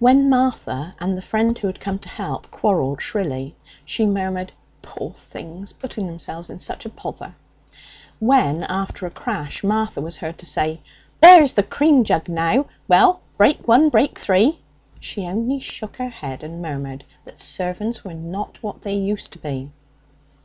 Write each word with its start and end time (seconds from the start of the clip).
When 0.00 0.28
Martha 0.28 0.96
and 0.98 1.16
the 1.16 1.22
friend 1.22 1.56
who 1.56 1.68
had 1.68 1.78
come 1.78 2.00
to 2.00 2.08
help 2.08 2.50
quarrelled 2.50 3.00
shrilly, 3.00 3.54
she 3.84 4.04
murmured, 4.04 4.52
'Poor 4.82 5.12
things! 5.12 5.72
putting 5.72 6.08
themselves 6.08 6.50
in 6.50 6.58
such 6.58 6.84
a 6.84 6.88
pother!' 6.88 7.36
When, 8.18 8.64
after 8.64 9.06
a 9.06 9.12
crash, 9.12 9.62
Martha 9.62 10.00
was 10.00 10.16
heard 10.16 10.38
to 10.38 10.44
say, 10.46 10.80
'There's 11.20 11.52
the 11.52 11.62
cream 11.62 12.02
jug 12.02 12.28
now! 12.28 12.66
Well, 12.88 13.20
break 13.36 13.68
one, 13.68 13.90
break 13.90 14.18
three!' 14.18 14.58
she 14.98 15.24
only 15.24 15.60
shook 15.60 15.98
her 15.98 16.08
head, 16.08 16.42
and 16.42 16.60
murmured 16.60 17.04
that 17.22 17.38
servants 17.38 18.02
were 18.04 18.14
not 18.14 18.60
what 18.64 18.80
they 18.80 18.96
used 18.96 19.32
to 19.34 19.38
be. 19.38 19.70